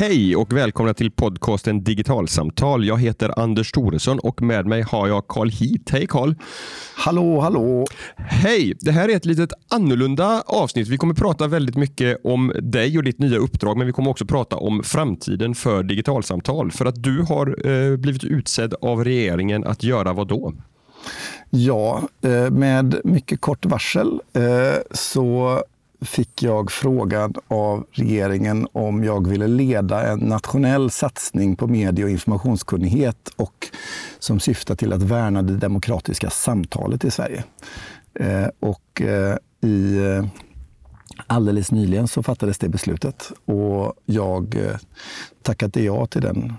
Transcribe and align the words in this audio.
Hej 0.00 0.36
och 0.36 0.52
välkomna 0.52 0.94
till 0.94 1.10
podcasten 1.10 1.84
Digitalsamtal. 1.84 2.86
Jag 2.86 3.00
heter 3.00 3.40
Anders 3.40 3.72
Thoresson 3.72 4.18
och 4.18 4.42
med 4.42 4.66
mig 4.66 4.82
har 4.82 5.08
jag 5.08 5.28
Carl 5.28 5.50
Heat. 5.50 5.90
Hej 5.90 6.06
Carl! 6.06 6.34
Hallå, 6.94 7.40
hallå! 7.40 7.86
Hej! 8.16 8.76
Det 8.80 8.90
här 8.90 9.08
är 9.08 9.16
ett 9.16 9.24
litet 9.24 9.52
annorlunda 9.68 10.42
avsnitt. 10.46 10.88
Vi 10.88 10.96
kommer 10.96 11.14
prata 11.14 11.46
väldigt 11.46 11.76
mycket 11.76 12.20
om 12.24 12.52
dig 12.62 12.98
och 12.98 13.04
ditt 13.04 13.18
nya 13.18 13.38
uppdrag, 13.38 13.76
men 13.76 13.86
vi 13.86 13.92
kommer 13.92 14.10
också 14.10 14.26
prata 14.26 14.56
om 14.56 14.82
framtiden 14.82 15.54
för 15.54 15.82
digitalsamtal. 15.82 16.70
För 16.70 16.86
att 16.86 17.02
du 17.02 17.22
har 17.22 17.66
eh, 17.66 17.96
blivit 17.96 18.24
utsedd 18.24 18.74
av 18.80 19.04
regeringen 19.04 19.64
att 19.64 19.82
göra 19.82 20.12
vad 20.12 20.28
då? 20.28 20.52
Ja, 21.50 22.02
eh, 22.22 22.50
med 22.50 23.00
mycket 23.04 23.40
kort 23.40 23.66
varsel 23.66 24.20
eh, 24.32 24.42
så 24.90 25.62
fick 26.00 26.42
jag 26.42 26.70
frågan 26.72 27.34
av 27.48 27.86
regeringen 27.92 28.66
om 28.72 29.04
jag 29.04 29.28
ville 29.28 29.46
leda 29.46 30.08
en 30.12 30.18
nationell 30.18 30.90
satsning 30.90 31.56
på 31.56 31.66
medie 31.66 32.04
och 32.04 32.10
informationskunnighet 32.10 33.28
och 33.36 33.68
som 34.18 34.40
syftar 34.40 34.74
till 34.74 34.92
att 34.92 35.02
värna 35.02 35.42
det 35.42 35.56
demokratiska 35.56 36.30
samtalet 36.30 37.04
i 37.04 37.10
Sverige. 37.10 37.44
Eh, 38.14 38.46
och 38.60 39.02
eh, 39.02 39.36
i 39.62 39.96
eh, 39.96 40.24
alldeles 41.26 41.72
nyligen 41.72 42.08
så 42.08 42.22
fattades 42.22 42.58
det 42.58 42.68
beslutet 42.68 43.32
och 43.44 43.94
jag 44.04 44.56
eh, 44.56 44.76
tackade 45.42 45.82
ja 45.82 46.06
till 46.06 46.22
den 46.22 46.54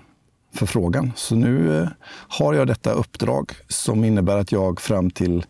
förfrågan. 0.54 1.12
Så 1.16 1.34
nu 1.34 1.78
eh, 1.78 1.88
har 2.28 2.54
jag 2.54 2.66
detta 2.66 2.92
uppdrag 2.92 3.52
som 3.68 4.04
innebär 4.04 4.38
att 4.38 4.52
jag 4.52 4.80
fram 4.80 5.10
till 5.10 5.44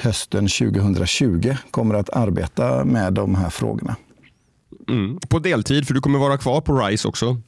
hösten 0.00 0.48
2020 0.48 1.56
kommer 1.70 1.94
att 1.94 2.10
arbeta 2.10 2.84
med 2.84 3.12
de 3.12 3.34
här 3.34 3.50
frågorna. 3.50 3.96
Mm. 4.88 5.18
På 5.28 5.38
deltid, 5.38 5.86
för 5.86 5.94
du 5.94 6.00
kommer 6.00 6.18
vara 6.18 6.38
kvar 6.38 6.60
på 6.60 6.78
RISE 6.78 7.08
också? 7.08 7.40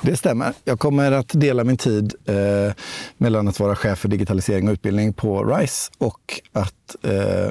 Det 0.00 0.16
stämmer. 0.16 0.52
Jag 0.64 0.78
kommer 0.78 1.12
att 1.12 1.28
dela 1.34 1.64
min 1.64 1.76
tid 1.76 2.14
eh, 2.24 2.74
mellan 3.16 3.48
att 3.48 3.60
vara 3.60 3.76
chef 3.76 3.98
för 3.98 4.08
digitalisering 4.08 4.68
och 4.68 4.72
utbildning 4.72 5.12
på 5.12 5.44
RISE 5.44 5.90
och 5.98 6.40
att 6.52 6.96
eh, 7.02 7.50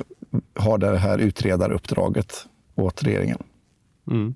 ha 0.63 0.77
det 0.77 0.97
här 0.97 1.17
utredaruppdraget 1.17 2.45
åt 2.75 3.03
regeringen. 3.03 3.37
Mm. 4.11 4.33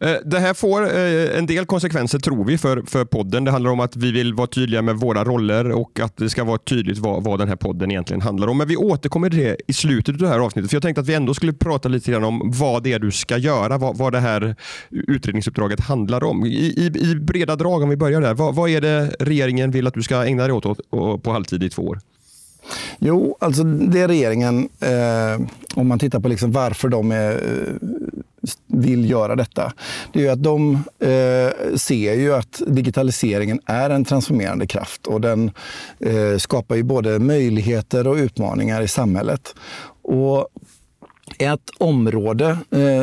Eh, 0.00 0.16
det 0.24 0.38
här 0.38 0.54
får 0.54 0.82
eh, 0.82 1.38
en 1.38 1.46
del 1.46 1.66
konsekvenser 1.66 2.18
tror 2.18 2.44
vi 2.44 2.58
för, 2.58 2.82
för 2.86 3.04
podden. 3.04 3.44
Det 3.44 3.50
handlar 3.50 3.70
om 3.70 3.80
att 3.80 3.96
vi 3.96 4.12
vill 4.12 4.34
vara 4.34 4.46
tydliga 4.46 4.82
med 4.82 4.96
våra 4.96 5.24
roller 5.24 5.70
och 5.70 6.00
att 6.00 6.16
det 6.16 6.30
ska 6.30 6.44
vara 6.44 6.58
tydligt 6.58 6.98
vad, 6.98 7.24
vad 7.24 7.38
den 7.38 7.48
här 7.48 7.56
podden 7.56 7.90
egentligen 7.90 8.20
handlar 8.20 8.48
om. 8.48 8.58
Men 8.58 8.68
vi 8.68 8.76
återkommer 8.76 9.30
till 9.30 9.38
det 9.38 9.56
i 9.66 9.72
slutet 9.72 10.14
av 10.14 10.18
det 10.18 10.28
här 10.28 10.38
avsnittet. 10.38 10.70
För 10.70 10.76
Jag 10.76 10.82
tänkte 10.82 11.00
att 11.00 11.08
vi 11.08 11.14
ändå 11.14 11.34
skulle 11.34 11.52
prata 11.52 11.88
lite 11.88 12.10
grann 12.10 12.24
om 12.24 12.42
vad 12.44 12.82
det 12.82 12.92
är 12.92 12.98
du 12.98 13.10
ska 13.10 13.36
göra, 13.36 13.78
vad, 13.78 13.96
vad 13.96 14.12
det 14.12 14.20
här 14.20 14.56
utredningsuppdraget 14.90 15.80
handlar 15.80 16.24
om. 16.24 16.46
I, 16.46 16.48
i, 16.48 17.10
i 17.10 17.14
breda 17.14 17.56
drag, 17.56 17.82
om 17.82 17.88
vi 17.88 17.96
börjar 17.96 18.20
där. 18.20 18.34
Vad, 18.34 18.54
vad 18.54 18.70
är 18.70 18.80
det 18.80 19.16
regeringen 19.20 19.70
vill 19.70 19.86
att 19.86 19.94
du 19.94 20.02
ska 20.02 20.24
ägna 20.24 20.42
dig 20.42 20.52
åt, 20.52 20.66
åt 20.90 21.22
på 21.22 21.30
halvtid 21.32 21.62
i 21.62 21.70
två 21.70 21.82
år? 21.82 21.98
Jo, 22.98 23.36
alltså 23.40 23.64
det 23.64 24.08
regeringen, 24.08 24.68
eh, 24.80 25.46
om 25.74 25.88
man 25.88 25.98
tittar 25.98 26.20
på 26.20 26.28
liksom 26.28 26.52
varför 26.52 26.88
de 26.88 27.12
är, 27.12 27.32
eh, 27.32 27.88
vill 28.66 29.10
göra 29.10 29.36
detta, 29.36 29.72
det 30.12 30.18
är 30.18 30.22
ju 30.22 30.28
att 30.28 30.42
de 30.42 30.74
eh, 31.00 31.76
ser 31.76 32.14
ju 32.14 32.34
att 32.34 32.62
digitaliseringen 32.66 33.60
är 33.66 33.90
en 33.90 34.04
transformerande 34.04 34.66
kraft 34.66 35.06
och 35.06 35.20
den 35.20 35.50
eh, 36.00 36.38
skapar 36.38 36.74
ju 36.76 36.82
både 36.82 37.18
möjligheter 37.18 38.06
och 38.06 38.16
utmaningar 38.16 38.82
i 38.82 38.88
samhället. 38.88 39.54
Och 40.02 40.48
ett 41.38 41.70
område 41.78 42.58
eh, 42.70 43.02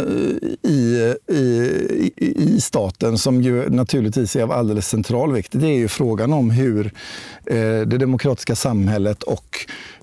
i, 0.72 1.16
i, 1.28 2.12
i 2.18 2.62
staten 2.62 3.18
som 3.18 3.42
ju 3.42 3.70
naturligtvis 3.70 4.36
är 4.36 4.44
av 4.44 4.52
alldeles 4.52 4.88
central 4.88 5.34
vikt, 5.34 5.52
det 5.52 5.68
är 5.68 5.78
ju 5.78 5.88
frågan 5.88 6.34
om 6.34 6.50
hur 6.50 6.86
eh, 7.46 7.56
det 7.58 7.98
demokratiska 7.98 8.56
samhället 8.56 9.24
och 9.24 9.58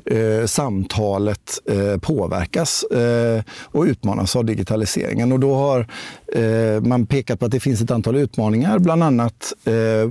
eh, 0.05 0.47
samtalet 0.47 1.59
eh, 1.71 2.01
påverkas 2.01 2.83
eh, 2.83 3.43
och 3.63 3.85
utmanas 3.85 4.37
av 4.37 4.45
digitaliseringen. 4.45 5.33
Och 5.33 5.41
då 5.41 5.55
har 5.55 5.87
eh, 6.35 6.81
man 6.81 7.07
pekat 7.07 7.41
på 7.41 7.47
att 7.47 7.53
det 7.53 7.61
finns 7.61 7.81
ett 7.81 7.91
antal 7.91 8.17
utmaningar, 8.17 8.79
bland 8.79 9.03
annat 9.03 9.53
eh, 9.65 10.11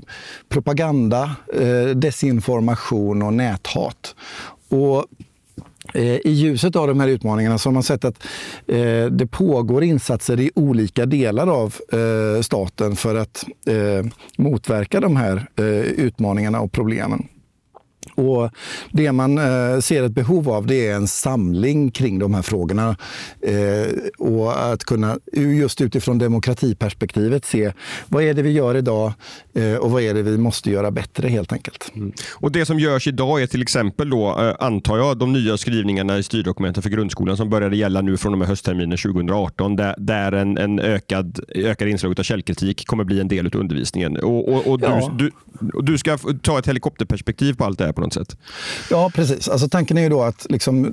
propaganda, 0.50 1.36
eh, 1.54 1.96
desinformation 1.96 3.22
och 3.22 3.34
näthat. 3.34 4.16
Och 4.70 5.06
Eh, 5.94 6.04
I 6.04 6.32
ljuset 6.32 6.76
av 6.76 6.88
de 6.88 7.00
här 7.00 7.08
utmaningarna 7.08 7.58
så 7.58 7.70
har 7.70 7.74
man 7.74 7.84
sett 7.84 8.06
att 8.06 8.24
eh, 8.68 9.06
det 9.06 9.28
pågår 9.32 9.84
insatser 9.84 10.40
i 10.40 10.52
olika 10.56 11.06
delar 11.06 11.48
av 11.48 11.76
eh, 11.94 12.42
staten 12.42 12.96
för 12.96 13.16
att 13.16 13.46
eh, 13.68 14.12
motverka 14.38 15.00
de 15.00 15.16
här 15.16 15.48
eh, 15.56 15.66
utmaningarna 15.80 16.62
och 16.62 16.72
problemen. 16.72 17.28
Och 18.16 18.52
det 18.92 19.12
man 19.12 19.38
eh, 19.38 19.80
ser 19.80 20.04
ett 20.04 20.12
behov 20.12 20.50
av 20.50 20.68
det 20.68 20.88
är 20.88 20.96
en 20.96 21.08
samling 21.08 21.92
kring 21.92 22.20
de 22.20 22.34
här 22.34 22.42
frågorna. 22.42 22.96
Eh, 23.42 23.88
och 24.18 24.72
att 24.72 24.84
kunna 24.84 25.18
just 25.34 25.82
utifrån 25.82 26.18
demokratiperspektivet 26.18 27.46
se 27.46 27.74
vad 28.08 28.24
är 28.24 28.34
det 28.34 28.42
vi 28.42 28.52
gör 28.52 28.78
idag 28.78 29.14
eh, 29.54 29.76
och 29.76 29.92
vad 29.92 30.02
är 30.02 30.14
det 30.14 30.22
vi 30.22 30.38
måste 30.38 30.72
göra 30.72 30.92
bättre 30.92 31.28
helt 31.28 31.54
enkelt. 31.54 31.92
Mm. 31.96 32.12
Och 32.34 32.52
Det 32.52 32.66
som 32.66 32.80
görs 32.80 33.08
idag 33.08 33.42
är 33.42 33.48
till 33.48 33.62
exempel 33.62 34.10
då, 34.10 34.30
eh, 34.40 34.56
antar 34.60 34.98
jag, 34.98 35.18
de 35.18 35.34
nya 35.34 35.58
skrivningarna 35.58 36.18
i 36.18 36.24
styrdokumenten 36.24 36.84
för 36.84 36.90
grundskolan 36.90 37.38
som 37.38 37.50
började 37.50 37.76
gälla 37.76 38.02
nu 38.02 38.18
från 38.18 38.34
och 38.34 38.40
med 38.40 38.48
höstterminen 38.48 38.98
2018 38.98 39.76
där, 39.76 39.96
där 39.98 40.32
en, 40.32 40.58
en 40.58 40.80
ökad, 40.80 41.40
ökad 41.56 41.88
inslag 41.88 42.20
av 42.20 42.24
källkritik 42.24 42.88
kommer 42.88 43.04
bli 43.04 43.20
en 43.20 43.28
del 43.28 43.48
av 43.48 43.56
undervisningen. 43.56 44.18
Och, 44.18 44.50
och, 44.50 44.68
och 44.68 44.80
ja. 44.82 45.12
du, 45.18 45.32
du, 45.60 45.82
du 45.82 45.98
ska 45.98 46.18
ta 46.42 46.60
ett 46.60 46.68
helikopterperspektiv 46.68 47.54
på 47.54 47.66
allt 47.66 47.80
det 47.80 47.89
säga 47.90 47.94
på 47.94 48.02
något 48.02 48.14
sätt. 48.14 48.38
Ja, 48.90 49.12
precis. 49.16 49.50
Alltså, 49.50 49.70
tanken 49.70 49.98
är 49.98 50.02
ju 50.02 50.10
då 50.10 50.22
att 50.22 50.46
liksom, 50.50 50.92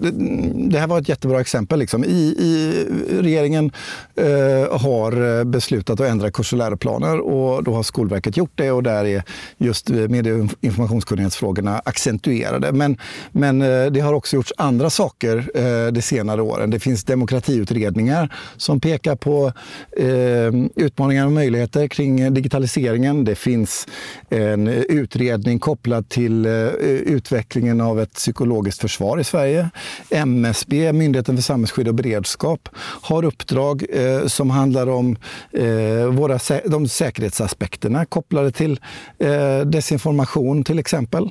det 0.70 0.78
här 0.78 0.86
var 0.86 1.00
ett 1.00 1.08
jättebra 1.08 1.40
exempel. 1.40 1.78
Liksom. 1.78 2.04
I, 2.04 2.34
i, 2.38 2.86
regeringen 3.22 3.70
eh, 4.16 4.78
har 4.78 5.44
beslutat 5.44 6.00
att 6.00 6.06
ändra 6.06 6.30
kurs 6.30 6.52
och 6.52 6.58
läroplaner 6.58 7.20
och 7.20 7.64
då 7.64 7.74
har 7.74 7.82
Skolverket 7.82 8.36
gjort 8.36 8.52
det 8.54 8.70
och 8.70 8.82
där 8.82 9.04
är 9.04 9.22
just 9.58 9.90
eh, 9.90 9.96
medie 9.96 10.32
och 10.32 10.50
informationskunnighetsfrågorna 10.60 11.82
accentuerade. 11.84 12.72
Men, 12.72 12.98
men 13.32 13.62
eh, 13.62 13.86
det 13.86 14.00
har 14.00 14.12
också 14.12 14.36
gjorts 14.36 14.52
andra 14.56 14.90
saker 14.90 15.50
eh, 15.54 15.92
de 15.92 16.02
senare 16.02 16.42
åren. 16.42 16.70
Det 16.70 16.80
finns 16.80 17.04
demokratiutredningar 17.04 18.34
som 18.56 18.80
pekar 18.80 19.16
på 19.16 19.52
eh, 19.96 20.84
utmaningar 20.84 21.26
och 21.26 21.32
möjligheter 21.32 21.88
kring 21.88 22.34
digitaliseringen. 22.34 23.24
Det 23.24 23.34
finns 23.34 23.86
en 24.30 24.68
utredning 24.68 25.58
kopplad 25.58 26.08
till 26.08 26.46
eh, 26.46 26.52
Eh, 26.86 26.92
utvecklingen 26.92 27.80
av 27.80 28.00
ett 28.00 28.12
psykologiskt 28.12 28.80
försvar 28.80 29.20
i 29.20 29.24
Sverige. 29.24 29.70
MSB, 30.10 30.92
Myndigheten 30.92 31.36
för 31.36 31.42
samhällsskydd 31.42 31.88
och 31.88 31.94
beredskap, 31.94 32.68
har 33.02 33.24
uppdrag 33.24 33.84
eh, 33.92 34.26
som 34.26 34.50
handlar 34.50 34.86
om 34.86 35.16
eh, 35.52 36.06
våra, 36.06 36.38
de 36.64 36.88
säkerhetsaspekterna 36.88 38.04
kopplade 38.04 38.50
till 38.50 38.80
eh, 39.18 39.60
desinformation 39.60 40.64
till 40.64 40.78
exempel. 40.78 41.30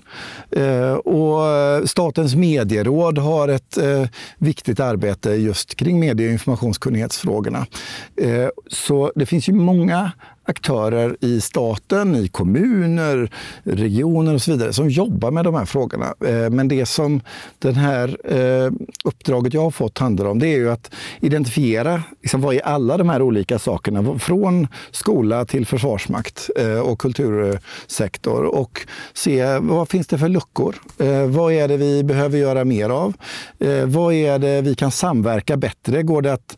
Eh, 0.52 0.94
och 0.94 1.48
eh, 1.48 1.84
Statens 1.84 2.36
medieråd 2.36 3.18
har 3.18 3.48
ett 3.48 3.78
eh, 3.78 4.06
viktigt 4.38 4.80
arbete 4.80 5.30
just 5.30 5.76
kring 5.76 6.00
medie 6.00 6.28
och 6.28 6.34
informationskunnighetsfrågorna. 6.34 7.66
Eh, 8.22 8.48
så 8.68 9.12
det 9.16 9.26
finns 9.26 9.50
ju 9.50 9.54
många 9.54 10.12
aktörer 10.46 11.18
i 11.20 11.42
staten, 11.42 12.16
i 12.16 12.28
kommuner, 12.28 13.32
regioner 13.64 14.34
och 14.34 14.42
så 14.42 14.52
vidare 14.52 14.74
som 14.74 14.90
jobbar 14.90 15.32
med 15.32 15.44
de 15.46 15.56
här 15.56 15.66
frågorna. 15.66 16.14
Eh, 16.26 16.50
men 16.50 16.68
det 16.68 16.86
som 16.86 17.22
det 17.60 17.72
här 17.72 18.18
eh, 18.24 18.72
uppdraget 19.04 19.54
jag 19.54 19.62
har 19.62 19.72
fått 19.72 19.98
handlar 19.98 20.26
om 20.26 20.40
det 20.40 20.48
är 20.48 20.58
ju 20.58 20.72
att 20.72 20.92
identifiera 21.20 22.04
liksom, 22.22 22.42
vad 22.42 22.56
är 22.56 22.60
alla 22.60 22.98
de 22.98 23.10
här 23.10 23.22
olika 23.22 23.60
sakerna 23.60 24.20
från 24.20 24.68
skola 24.92 25.46
till 25.46 25.66
försvarsmakt 25.66 26.50
eh, 26.56 26.80
och 26.80 27.00
kultursektor 27.00 28.44
och 28.44 28.88
se 29.14 29.58
vad 29.58 29.90
finns 29.90 30.08
det 30.08 30.18
för 30.18 30.30
luckor? 30.30 30.76
Vad 31.28 31.54
är 31.54 31.68
det 31.68 31.78
vi 31.78 32.04
behöver 32.04 32.38
göra 32.38 32.66
mer 32.66 32.90
av? 32.90 33.14
Vad 33.86 34.14
är 34.14 34.40
det 34.40 34.62
vi 34.62 34.76
kan 34.76 34.92
samverka 34.92 35.58
bättre? 35.58 36.04
Går 36.04 36.22
det 36.22 36.34
att 36.34 36.58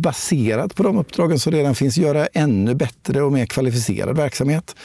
baserat 0.00 0.74
på 0.74 0.82
de 0.82 0.98
uppdragen 0.98 1.38
som 1.38 1.52
redan 1.52 1.74
finns 1.74 1.96
göra 1.96 2.15
göra 2.16 2.28
ännu 2.32 2.74
bättre 2.74 3.22
och 3.22 3.32
mer 3.32 3.46
kvalificerad 3.46 4.16
verksamhet. 4.16 4.76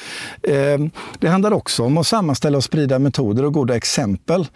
Ehm, 0.43 0.89
det 1.19 1.27
handlar 1.27 1.51
också 1.51 1.83
om 1.83 1.97
att 1.97 2.07
sammanställa 2.07 2.57
och 2.57 2.63
sprida 2.63 2.99
metoder 2.99 3.45
och 3.45 3.53
goda 3.53 3.75
exempel. 3.75 4.47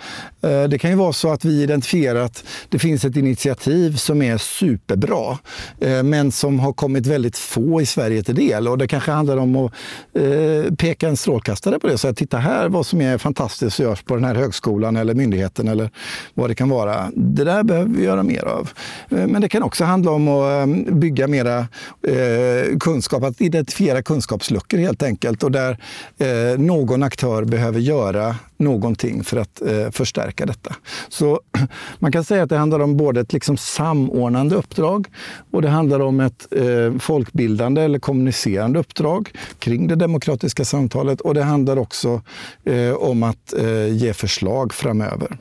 Ehm, 0.42 0.70
det 0.70 0.78
kan 0.78 0.90
ju 0.90 0.96
vara 0.96 1.14
så 1.14 1.32
att 1.32 1.46
vi 1.46 1.64
identifierar 1.64 2.20
att 2.20 2.44
det 2.70 2.80
finns 2.80 3.06
ett 3.06 3.18
initiativ 3.18 3.96
som 3.96 4.22
är 4.22 4.38
superbra, 4.38 5.38
ehm, 5.82 6.10
men 6.10 6.32
som 6.32 6.60
har 6.60 6.74
kommit 6.74 7.08
väldigt 7.08 7.38
få 7.38 7.82
i 7.82 7.86
Sverige 7.86 8.24
till 8.24 8.36
del. 8.36 8.68
Och 8.68 8.78
det 8.78 8.88
kanske 8.88 9.12
handlar 9.12 9.38
om 9.38 9.56
att 9.56 9.72
eh, 10.14 10.74
peka 10.74 11.08
en 11.08 11.18
strålkastare 11.18 11.80
på 11.80 11.88
det 11.88 11.94
och 11.94 12.00
säga 12.00 12.14
titta 12.14 12.38
här 12.38 12.70
vad 12.70 12.86
som 12.86 13.02
är 13.02 13.18
fantastiskt 13.18 13.80
och 13.80 13.86
görs 13.86 14.04
på 14.04 14.16
den 14.16 14.24
här 14.24 14.36
högskolan 14.36 14.96
eller 14.96 15.14
myndigheten 15.14 15.68
eller 15.68 15.90
vad 16.34 16.50
det 16.50 16.56
kan 16.56 16.70
vara. 16.70 17.12
Det 17.16 17.44
där 17.44 17.64
behöver 17.64 17.90
vi 17.90 18.04
göra 18.04 18.24
mer 18.24 18.46
av. 18.46 18.70
Men 19.10 19.42
det 19.42 19.50
kan 19.50 19.64
också 19.64 19.84
handla 19.84 20.12
om 20.12 20.28
att 20.28 20.94
bygga 20.94 21.28
mera 21.28 21.68
eh, 22.08 22.65
kunskap, 22.80 23.24
att 23.24 23.42
identifiera 23.42 24.02
kunskapsluckor 24.02 24.78
helt 24.78 25.04
enkelt 25.04 25.44
och 25.44 25.52
där 25.52 25.78
eh, 26.18 26.60
någon 26.60 27.04
aktör 27.04 27.44
behöver 27.44 27.80
göra 27.80 28.36
någonting 28.58 29.24
för 29.24 29.38
att 29.38 29.62
eh, 29.62 29.92
förstärka 29.92 30.46
detta. 30.46 30.76
Så 31.10 31.40
man 32.00 32.12
kan 32.12 32.24
säga 32.24 32.44
att 32.44 32.50
det 32.50 32.58
handlar 32.58 32.80
om 32.80 32.98
både 32.98 33.22
ett 33.22 33.34
liksom 33.34 33.58
samordnande 33.58 34.56
uppdrag 34.56 35.08
och 35.52 35.62
det 35.62 35.70
handlar 35.70 36.00
om 36.00 36.20
ett 36.20 36.48
eh, 36.52 37.00
folkbildande 37.00 37.82
eller 37.82 38.00
kommunicerande 38.00 38.80
uppdrag 38.80 39.32
kring 39.60 39.88
det 39.88 39.96
demokratiska 39.96 40.66
samtalet 40.66 41.22
och 41.22 41.34
det 41.34 41.44
handlar 41.44 41.78
också 41.78 42.22
eh, 42.64 42.94
om 42.94 43.24
att 43.24 43.54
eh, 43.54 43.88
ge 43.88 44.14
förslag 44.14 44.74
framöver. 44.74 45.38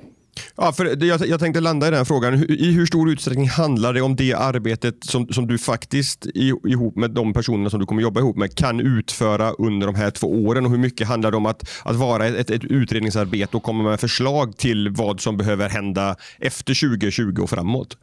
Ja, 0.56 0.72
för 0.72 1.04
jag, 1.04 1.26
jag 1.26 1.40
tänkte 1.40 1.60
landa 1.60 1.88
i 1.88 1.90
den 1.90 2.06
frågan. 2.06 2.50
I 2.50 2.72
hur 2.72 2.86
stor 2.86 3.10
utsträckning 3.10 3.48
handlar 3.48 3.92
det 3.92 4.02
om 4.02 4.16
det 4.16 4.34
arbetet 4.34 4.94
som, 5.04 5.28
som 5.28 5.46
du 5.46 5.58
faktiskt 5.58 6.26
ihop 6.64 6.96
med 6.96 7.10
de 7.10 7.32
personerna 7.32 7.70
som 7.70 7.80
du 7.80 7.86
kommer 7.86 8.02
jobba 8.02 8.20
ihop 8.20 8.36
med 8.36 8.54
kan 8.54 8.80
utföra 8.80 9.50
under 9.50 9.86
de 9.86 9.94
här 9.96 10.10
två 10.10 10.26
åren 10.26 10.64
och 10.64 10.70
hur 10.70 10.78
mycket 10.78 11.08
handlar 11.08 11.30
det 11.30 11.36
om 11.36 11.46
att, 11.46 11.70
att 11.82 11.96
vara 11.96 12.26
ett, 12.26 12.50
ett 12.50 12.64
utredningsarbete 12.64 13.56
och 13.56 13.62
komma 13.62 13.82
med 13.90 14.00
förslag 14.00 14.56
till 14.56 14.90
vad 14.90 15.20
som 15.20 15.36
behöver 15.36 15.68
hända 15.68 16.16
efter 16.38 16.88
2020 16.88 17.42
och 17.42 17.50
framåt? 17.50 17.96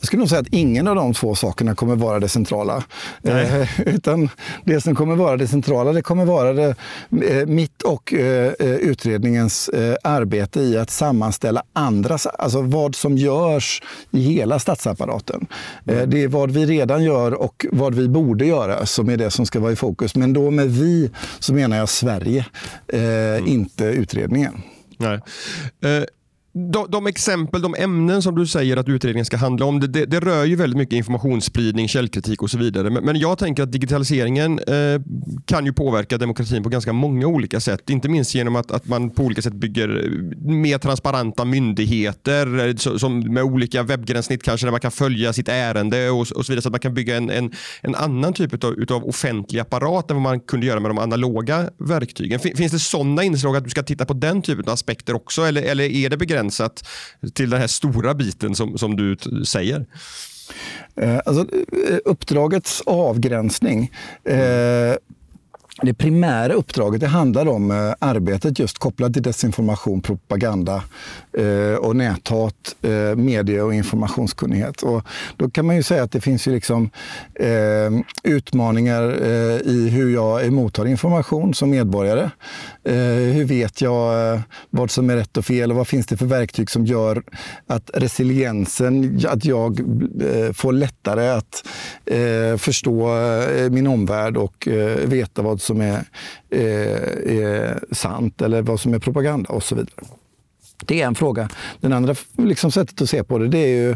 Jag 0.00 0.06
skulle 0.06 0.20
nog 0.20 0.28
säga 0.28 0.40
att 0.40 0.48
ingen 0.48 0.88
av 0.88 0.94
de 0.94 1.14
två 1.14 1.34
sakerna 1.34 1.74
kommer 1.74 1.96
vara 1.96 2.20
det 2.20 2.28
centrala. 2.28 2.84
Eh, 3.22 3.80
utan 3.88 4.28
det 4.64 4.80
som 4.80 4.94
kommer 4.94 5.16
vara 5.16 5.36
det 5.36 5.48
centrala, 5.48 5.92
det 5.92 6.02
kommer 6.02 6.24
vara 6.24 6.52
det, 6.52 6.74
eh, 7.22 7.46
mitt 7.46 7.82
och 7.82 8.14
eh, 8.14 8.52
eh 8.58 8.74
utredningens 8.74 9.68
eh, 9.68 9.96
arbete 10.04 10.60
i 10.60 10.78
att 10.78 10.90
sammanställa 10.90 11.49
andra, 11.72 12.18
alltså 12.38 12.62
vad 12.62 12.94
som 12.94 13.16
görs 13.16 13.82
i 14.10 14.20
hela 14.20 14.58
statsapparaten. 14.58 15.46
Eh, 15.86 15.96
mm. 15.96 16.10
det 16.10 16.22
är 16.22 16.28
vad 16.28 16.50
vi 16.50 16.66
redan 16.66 17.04
gör 17.04 17.34
och 17.34 17.66
vad 17.72 17.94
vi 17.94 18.08
borde 18.08 18.46
göra 18.46 18.86
som 18.86 19.10
är 19.10 19.16
det 19.16 19.30
som 19.30 19.46
ska 19.46 19.60
vara 19.60 19.72
i 19.72 19.76
fokus. 19.76 20.14
Men 20.14 20.32
då 20.32 20.50
med 20.50 20.70
vi 20.70 21.10
så 21.38 21.54
menar 21.54 21.76
jag 21.76 21.88
Sverige, 21.88 22.46
mm. 22.92 23.46
inte 23.46 23.84
utredningen. 23.84 24.62
Nej 24.98 25.20
de, 26.52 26.86
de, 26.90 27.06
exempel, 27.06 27.62
de 27.62 27.74
ämnen 27.78 28.22
som 28.22 28.34
du 28.34 28.46
säger 28.46 28.76
att 28.76 28.88
utredningen 28.88 29.24
ska 29.24 29.36
handla 29.36 29.66
om, 29.66 29.80
det, 29.80 29.86
det, 29.86 30.06
det 30.06 30.20
rör 30.20 30.44
ju 30.44 30.56
väldigt 30.56 30.76
mycket 30.76 30.96
informationsspridning, 30.96 31.88
källkritik 31.88 32.42
och 32.42 32.50
så 32.50 32.58
vidare. 32.58 32.90
Men, 32.90 33.04
men 33.04 33.18
jag 33.18 33.38
tänker 33.38 33.62
att 33.62 33.72
digitaliseringen 33.72 34.58
eh, 34.58 35.00
kan 35.44 35.66
ju 35.66 35.72
påverka 35.72 36.18
demokratin 36.18 36.62
på 36.62 36.68
ganska 36.68 36.92
många 36.92 37.26
olika 37.26 37.60
sätt. 37.60 37.90
Inte 37.90 38.08
minst 38.08 38.34
genom 38.34 38.56
att, 38.56 38.70
att 38.70 38.88
man 38.88 39.10
på 39.10 39.22
olika 39.22 39.42
sätt 39.42 39.52
bygger 39.52 39.88
eh, 39.88 40.52
mer 40.52 40.78
transparenta 40.78 41.44
myndigheter 41.44 42.68
eh, 42.68 42.76
så, 42.76 42.98
som 42.98 43.34
med 43.34 43.42
olika 43.42 43.82
webbgränssnitt 43.82 44.42
kanske 44.42 44.66
där 44.66 44.70
man 44.70 44.80
kan 44.80 44.90
följa 44.90 45.32
sitt 45.32 45.48
ärende 45.48 46.10
och, 46.10 46.20
och 46.20 46.46
så 46.46 46.52
vidare. 46.52 46.62
Så 46.62 46.68
att 46.68 46.72
man 46.72 46.80
kan 46.80 46.94
bygga 46.94 47.16
en, 47.16 47.30
en, 47.30 47.52
en 47.80 47.94
annan 47.94 48.32
typ 48.32 48.64
av 48.64 48.72
utav 48.72 49.04
offentlig 49.04 49.60
apparat 49.60 50.10
än 50.10 50.16
vad 50.16 50.22
man 50.22 50.40
kunde 50.40 50.66
göra 50.66 50.80
med 50.80 50.90
de 50.90 50.98
analoga 50.98 51.70
verktygen. 51.78 52.40
Finns 52.40 52.72
det 52.72 52.78
sådana 52.78 53.24
inslag 53.24 53.56
att 53.56 53.64
du 53.64 53.70
ska 53.70 53.82
titta 53.82 54.04
på 54.04 54.14
den 54.14 54.42
typen 54.42 54.64
av 54.64 54.70
aspekter 54.70 55.14
också 55.14 55.42
eller, 55.42 55.62
eller 55.62 55.84
är 55.84 56.10
det 56.10 56.16
begränsat 56.16 56.40
begränsat 56.50 56.84
till 57.34 57.50
den 57.50 57.60
här 57.60 57.66
stora 57.66 58.14
biten 58.14 58.54
som, 58.54 58.78
som 58.78 58.96
du 58.96 59.16
säger? 59.44 59.86
Eh, 60.96 61.20
alltså, 61.26 61.46
eh, 61.88 61.98
uppdragets 62.04 62.82
avgränsning 62.86 63.92
eh, 64.24 64.94
det 65.82 65.94
primära 65.94 66.52
uppdraget 66.52 67.00
det 67.00 67.06
handlar 67.06 67.48
om 67.48 67.70
eh, 67.70 67.94
arbetet 67.98 68.58
just 68.58 68.78
kopplat 68.78 69.12
till 69.12 69.22
desinformation, 69.22 70.00
propaganda 70.00 70.82
eh, 71.38 71.74
och 71.74 71.96
näthat, 71.96 72.76
eh, 72.82 73.16
medie 73.16 73.62
och 73.62 73.74
informationskunnighet. 73.74 74.82
Och 74.82 75.02
då 75.36 75.50
kan 75.50 75.66
man 75.66 75.76
ju 75.76 75.82
säga 75.82 76.02
att 76.02 76.12
det 76.12 76.20
finns 76.20 76.48
ju 76.48 76.52
liksom, 76.52 76.90
eh, 77.34 78.00
utmaningar 78.22 79.02
eh, 79.02 79.60
i 79.60 79.88
hur 79.92 80.14
jag 80.14 80.46
emottar 80.46 80.86
information 80.86 81.54
som 81.54 81.70
medborgare. 81.70 82.30
Eh, 82.84 82.94
hur 83.34 83.44
vet 83.44 83.80
jag 83.80 84.32
eh, 84.34 84.40
vad 84.70 84.90
som 84.90 85.10
är 85.10 85.16
rätt 85.16 85.36
och 85.36 85.44
fel 85.44 85.70
och 85.70 85.76
vad 85.76 85.88
finns 85.88 86.06
det 86.06 86.16
för 86.16 86.26
verktyg 86.26 86.70
som 86.70 86.86
gör 86.86 87.22
att 87.66 87.90
resiliensen, 87.94 89.20
att 89.28 89.44
jag 89.44 89.80
eh, 89.80 90.52
får 90.52 90.72
lättare 90.72 91.28
att 91.28 91.66
eh, 92.06 92.56
förstå 92.56 93.08
min 93.70 93.86
omvärld 93.86 94.36
och 94.36 94.68
veta 95.04 95.42
vad 95.42 95.60
som 95.70 95.80
är, 95.80 96.04
är, 96.50 97.28
är 97.28 97.84
sant 97.92 98.42
eller 98.42 98.62
vad 98.62 98.80
som 98.80 98.94
är 98.94 98.98
propaganda 98.98 99.50
och 99.50 99.62
så 99.62 99.74
vidare. 99.74 100.06
Det 100.84 101.02
är 101.02 101.06
en 101.06 101.14
fråga. 101.14 101.48
Den 101.80 101.92
andra 101.92 102.14
liksom, 102.38 102.72
sättet 102.72 103.02
att 103.02 103.10
se 103.10 103.24
på 103.24 103.38
det, 103.38 103.48
det 103.48 103.58
är 103.58 103.76
ju 103.76 103.90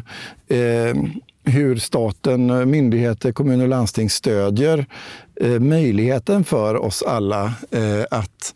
eh, 0.48 0.96
hur 1.44 1.76
staten, 1.76 2.70
myndigheter, 2.70 3.32
kommuner 3.32 3.64
och 3.64 3.68
landsting 3.68 4.10
stödjer 4.10 4.86
eh, 5.40 5.60
möjligheten 5.60 6.44
för 6.44 6.76
oss 6.76 7.02
alla 7.02 7.52
eh, 7.70 8.04
att 8.10 8.54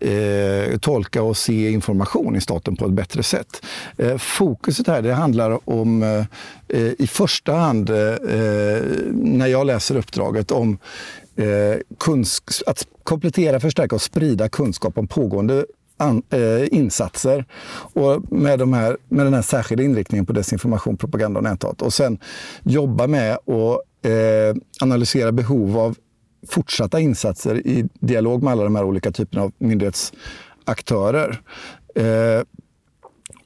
eh, 0.00 0.78
tolka 0.78 1.22
och 1.22 1.36
se 1.36 1.70
information 1.70 2.36
i 2.36 2.40
staten 2.40 2.76
på 2.76 2.84
ett 2.84 2.92
bättre 2.92 3.22
sätt. 3.22 3.66
Eh, 3.96 4.16
fokuset 4.16 4.86
här 4.86 5.02
det 5.02 5.14
handlar 5.14 5.70
om, 5.70 6.02
eh, 6.68 6.92
i 6.98 7.06
första 7.06 7.54
hand, 7.54 7.90
eh, 7.90 7.96
när 9.12 9.46
jag 9.46 9.66
läser 9.66 9.96
uppdraget, 9.96 10.50
om 10.50 10.78
Eh, 11.36 11.78
att 12.66 12.86
komplettera, 13.02 13.60
förstärka 13.60 13.94
och 13.94 14.02
sprida 14.02 14.48
kunskap 14.48 14.98
om 14.98 15.08
pågående 15.08 15.64
an, 15.96 16.22
eh, 16.30 16.74
insatser 16.74 17.44
och 17.94 18.32
med, 18.32 18.58
de 18.58 18.72
här, 18.72 18.96
med 19.08 19.26
den 19.26 19.34
här 19.34 19.42
särskilda 19.42 19.84
inriktningen 19.84 20.26
på 20.26 20.32
desinformation, 20.32 20.96
propaganda 20.96 21.38
och 21.38 21.44
näthat. 21.44 21.82
Och 21.82 21.92
sen 21.92 22.18
jobba 22.62 23.06
med 23.06 23.32
att 23.34 23.80
eh, 24.04 24.62
analysera 24.80 25.32
behov 25.32 25.78
av 25.78 25.96
fortsatta 26.48 27.00
insatser 27.00 27.66
i 27.66 27.88
dialog 28.00 28.42
med 28.42 28.52
alla 28.52 28.64
de 28.64 28.76
här 28.76 28.84
olika 28.84 29.12
typerna 29.12 29.42
av 29.42 29.52
myndighetsaktörer. 29.58 31.40
Eh, 31.94 32.42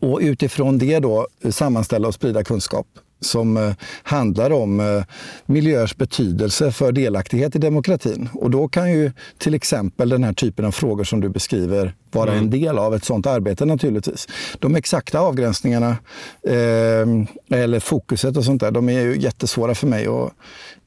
och 0.00 0.18
utifrån 0.22 0.78
det 0.78 0.98
då 0.98 1.28
sammanställa 1.50 2.08
och 2.08 2.14
sprida 2.14 2.44
kunskap 2.44 2.86
som 3.24 3.56
eh, 3.56 3.72
handlar 4.02 4.52
om 4.52 4.80
eh, 4.80 5.04
miljöers 5.46 5.96
betydelse 5.96 6.72
för 6.72 6.92
delaktighet 6.92 7.56
i 7.56 7.58
demokratin. 7.58 8.28
Och 8.34 8.50
då 8.50 8.68
kan 8.68 8.92
ju 8.92 9.12
till 9.38 9.54
exempel 9.54 10.08
den 10.08 10.24
här 10.24 10.32
typen 10.32 10.64
av 10.64 10.70
frågor 10.70 11.04
som 11.04 11.20
du 11.20 11.28
beskriver 11.28 11.94
vara 12.12 12.32
mm. 12.32 12.44
en 12.44 12.50
del 12.50 12.78
av 12.78 12.94
ett 12.94 13.04
sådant 13.04 13.26
arbete 13.26 13.64
naturligtvis. 13.64 14.28
De 14.58 14.74
exakta 14.74 15.20
avgränsningarna 15.20 15.96
eh, 16.42 17.60
eller 17.60 17.80
fokuset 17.80 18.36
och 18.36 18.44
sånt 18.44 18.60
där, 18.60 18.70
de 18.70 18.88
är 18.88 19.00
ju 19.00 19.20
jättesvåra 19.20 19.74
för 19.74 19.86
mig 19.86 20.06
att 20.06 20.32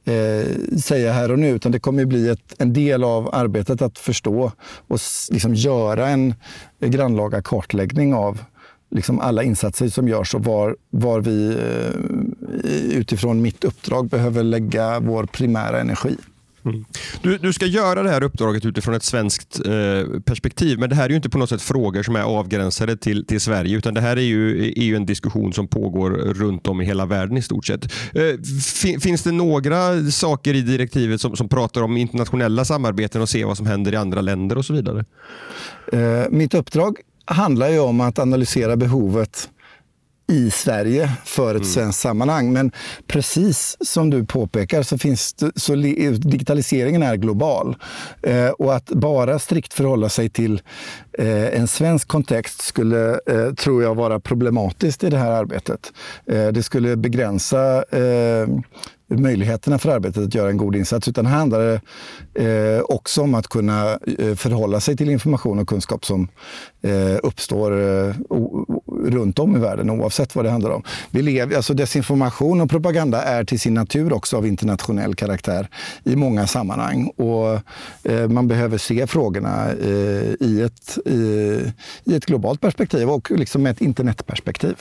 eh, 0.04 0.78
säga 0.78 1.12
här 1.12 1.30
och 1.30 1.38
nu. 1.38 1.48
Utan 1.48 1.72
det 1.72 1.80
kommer 1.80 2.04
bli 2.04 2.28
ett, 2.28 2.54
en 2.58 2.72
del 2.72 3.04
av 3.04 3.34
arbetet 3.34 3.82
att 3.82 3.98
förstå 3.98 4.52
och 4.88 4.98
liksom 5.30 5.54
göra 5.54 6.08
en 6.08 6.34
grannlaga 6.80 7.42
kartläggning 7.42 8.14
av 8.14 8.40
liksom 8.90 9.20
alla 9.20 9.42
insatser 9.42 9.88
som 9.88 10.08
görs 10.08 10.34
och 10.34 10.44
var, 10.44 10.76
var 10.90 11.20
vi 11.20 11.48
eh, 11.48 12.98
utifrån 12.98 13.42
mitt 13.42 13.64
uppdrag 13.64 14.08
behöver 14.08 14.42
lägga 14.42 15.00
vår 15.00 15.24
primära 15.24 15.80
energi. 15.80 16.16
Mm. 16.64 16.84
Du, 17.22 17.38
du 17.38 17.52
ska 17.52 17.66
göra 17.66 18.02
det 18.02 18.10
här 18.10 18.22
uppdraget 18.22 18.64
utifrån 18.64 18.94
ett 18.94 19.02
svenskt 19.02 19.66
eh, 19.66 20.20
perspektiv, 20.20 20.78
men 20.78 20.88
det 20.90 20.96
här 20.96 21.04
är 21.04 21.08
ju 21.08 21.16
inte 21.16 21.30
på 21.30 21.38
något 21.38 21.48
sätt 21.48 21.62
frågor 21.62 22.02
som 22.02 22.16
är 22.16 22.22
avgränsade 22.22 22.96
till, 22.96 23.26
till 23.26 23.40
Sverige, 23.40 23.76
utan 23.76 23.94
det 23.94 24.00
här 24.00 24.16
är 24.16 24.20
ju, 24.20 24.68
är 24.68 24.82
ju 24.82 24.96
en 24.96 25.06
diskussion 25.06 25.52
som 25.52 25.68
pågår 25.68 26.10
runt 26.10 26.68
om 26.68 26.80
i 26.80 26.84
hela 26.84 27.06
världen 27.06 27.36
i 27.36 27.42
stort 27.42 27.66
sett. 27.66 27.84
Eh, 28.14 29.00
finns 29.00 29.22
det 29.22 29.32
några 29.32 30.10
saker 30.10 30.54
i 30.54 30.60
direktivet 30.60 31.20
som, 31.20 31.36
som 31.36 31.48
pratar 31.48 31.82
om 31.82 31.96
internationella 31.96 32.64
samarbeten 32.64 33.22
och 33.22 33.28
se 33.28 33.44
vad 33.44 33.56
som 33.56 33.66
händer 33.66 33.92
i 33.92 33.96
andra 33.96 34.20
länder 34.20 34.58
och 34.58 34.64
så 34.64 34.72
vidare? 34.72 35.04
Eh, 35.92 36.30
mitt 36.30 36.54
uppdrag 36.54 36.96
handlar 37.34 37.68
ju 37.68 37.78
om 37.78 38.00
att 38.00 38.18
analysera 38.18 38.76
behovet 38.76 39.50
i 40.28 40.50
Sverige 40.50 41.10
för 41.24 41.50
ett 41.50 41.56
mm. 41.56 41.64
svenskt 41.64 42.00
sammanhang. 42.00 42.52
Men 42.52 42.72
precis 43.06 43.76
som 43.80 44.10
du 44.10 44.24
påpekar 44.24 44.82
så, 44.82 44.98
finns 44.98 45.32
det, 45.32 45.52
så 45.56 45.74
digitaliseringen 45.74 47.02
är 47.02 47.16
global. 47.16 47.76
Eh, 48.22 48.48
och 48.48 48.74
att 48.74 48.86
bara 48.86 49.38
strikt 49.38 49.74
förhålla 49.74 50.08
sig 50.08 50.28
till 50.28 50.62
eh, 51.18 51.58
en 51.60 51.68
svensk 51.68 52.08
kontext 52.08 52.60
skulle, 52.62 53.20
eh, 53.26 53.54
tror 53.54 53.82
jag, 53.82 53.94
vara 53.94 54.20
problematiskt 54.20 55.04
i 55.04 55.10
det 55.10 55.18
här 55.18 55.30
arbetet. 55.30 55.92
Eh, 56.26 56.48
det 56.48 56.62
skulle 56.62 56.96
begränsa 56.96 57.82
eh, 57.82 58.48
möjligheterna 59.10 59.78
för 59.78 59.88
arbetet 59.90 60.24
att 60.24 60.34
göra 60.34 60.50
en 60.50 60.56
god 60.56 60.76
insats. 60.76 61.08
Utan 61.08 61.26
här 61.26 61.38
handlar 61.38 61.60
det 61.60 61.80
eh, 62.44 62.80
också 62.80 63.22
om 63.22 63.34
att 63.34 63.48
kunna 63.48 63.98
eh, 64.18 64.34
förhålla 64.34 64.80
sig 64.80 64.96
till 64.96 65.10
information 65.10 65.58
och 65.58 65.68
kunskap 65.68 66.04
som 66.04 66.28
eh, 66.82 67.16
uppstår 67.22 67.80
eh, 67.80 68.14
runt 69.04 69.38
om 69.38 69.56
i 69.56 69.58
världen 69.58 69.90
oavsett 69.90 70.34
vad 70.34 70.44
det 70.44 70.50
handlar 70.50 70.70
om. 70.70 70.82
Vi 71.10 71.22
lever, 71.22 71.56
alltså 71.56 71.74
desinformation 71.74 72.60
och 72.60 72.70
propaganda 72.70 73.22
är 73.22 73.44
till 73.44 73.60
sin 73.60 73.74
natur 73.74 74.12
också 74.12 74.36
av 74.36 74.46
internationell 74.46 75.14
karaktär 75.14 75.68
i 76.04 76.16
många 76.16 76.46
sammanhang. 76.46 77.06
Och, 77.06 77.60
eh, 78.10 78.28
man 78.28 78.48
behöver 78.48 78.78
se 78.78 79.06
frågorna 79.06 79.70
eh, 79.70 80.32
i, 80.40 80.62
ett, 80.64 80.98
i, 81.06 81.20
i 82.04 82.14
ett 82.14 82.26
globalt 82.26 82.60
perspektiv 82.60 83.08
och 83.10 83.30
liksom 83.30 83.62
med 83.62 83.72
ett 83.72 83.80
internetperspektiv. 83.80 84.74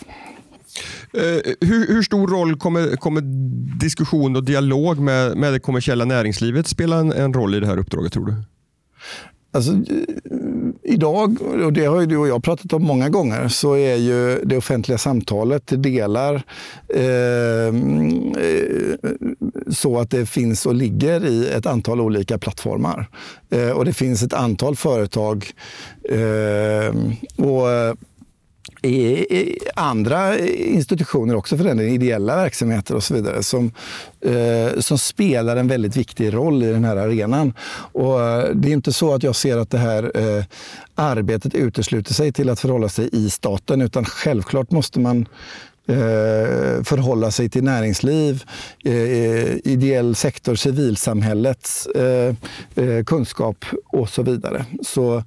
Eh, 1.13 1.53
hur, 1.61 1.87
hur, 1.87 2.01
stor 2.01 2.27
roll 2.27 2.55
kommer, 2.55 2.95
kommer 2.95 3.21
diskussion 3.79 4.35
och 4.35 4.43
dialog 4.43 4.99
med, 4.99 5.37
med 5.37 5.53
det 5.53 5.59
kommersiella 5.59 6.05
näringslivet 6.05 6.67
spela 6.67 6.99
en, 6.99 7.11
en 7.11 7.33
roll 7.33 7.55
i 7.55 7.59
det 7.59 7.67
här 7.67 7.77
uppdraget 7.77 8.13
tror 8.13 8.25
du? 8.25 8.35
Alltså, 9.51 9.71
idag, 10.87 11.41
och 11.41 11.73
det 11.73 11.85
har 11.85 12.01
ju 12.01 12.05
du 12.05 12.17
och 12.17 12.27
jag 12.27 12.43
pratat 12.43 12.73
om 12.73 12.83
många 12.83 13.09
gånger, 13.09 13.47
så 13.47 13.73
är 13.73 13.95
ju 13.95 14.41
det 14.43 14.57
offentliga 14.57 14.97
samtalet 14.97 15.65
till 15.65 15.81
delar 15.81 16.41
eh, 16.93 17.67
eh, 17.67 18.93
så 19.69 19.99
att 19.99 20.09
det 20.09 20.25
finns 20.25 20.65
och 20.65 20.75
ligger 20.75 21.25
i 21.25 21.49
ett 21.49 21.65
antal 21.65 22.01
olika 22.01 22.37
plattformar. 22.37 23.07
Eh, 23.49 23.69
och 23.69 23.85
det 23.85 23.93
finns 23.93 24.23
ett 24.23 24.33
antal 24.33 24.75
företag 24.75 25.45
eh, 26.09 26.95
och 27.45 27.97
i, 28.81 29.59
andra 29.75 30.39
institutioner 30.39 31.35
också 31.35 31.57
för 31.57 31.63
den 31.63 31.79
ideella 31.79 32.35
verksamheter 32.35 32.95
och 32.95 33.03
så 33.03 33.13
vidare 33.13 33.43
som, 33.43 33.71
eh, 34.21 34.79
som 34.79 34.97
spelar 34.97 35.57
en 35.57 35.67
väldigt 35.67 35.97
viktig 35.97 36.33
roll 36.33 36.63
i 36.63 36.71
den 36.71 36.83
här 36.83 36.95
arenan. 36.97 37.53
Och 37.91 38.21
eh, 38.21 38.49
det 38.53 38.69
är 38.69 38.73
inte 38.73 38.93
så 38.93 39.13
att 39.13 39.23
jag 39.23 39.35
ser 39.35 39.57
att 39.57 39.69
det 39.69 39.77
här 39.77 40.11
eh, 40.15 40.43
arbetet 40.95 41.55
utesluter 41.55 42.13
sig 42.13 42.31
till 42.31 42.49
att 42.49 42.59
förhålla 42.59 42.89
sig 42.89 43.09
i 43.11 43.29
staten 43.29 43.81
utan 43.81 44.05
självklart 44.05 44.71
måste 44.71 44.99
man 44.99 45.27
eh, 45.87 46.83
förhålla 46.83 47.31
sig 47.31 47.49
till 47.49 47.63
näringsliv, 47.63 48.43
eh, 48.85 49.55
ideell 49.67 50.15
sektor, 50.15 50.55
civilsamhällets 50.55 51.87
kunskap 53.05 53.65
och 53.85 54.09
så 54.09 54.23
vidare. 54.23 54.65
Så 54.81 55.23